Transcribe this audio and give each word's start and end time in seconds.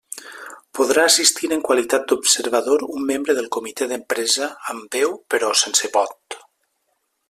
Podrà 0.77 1.03
assistir 1.09 1.49
en 1.57 1.61
qualitat 1.67 2.07
d'observador 2.11 2.87
un 2.97 3.05
membre 3.11 3.37
del 3.41 3.53
Comitè 3.59 3.91
d'empresa, 3.93 4.51
amb 4.75 4.99
veu 5.01 5.19
però 5.35 5.57
sense 5.65 5.97
vot. 6.01 6.45